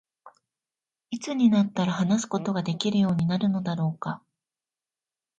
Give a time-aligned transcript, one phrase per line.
[1.11, 4.23] 何時になったら話すことができるようになるのだろうか。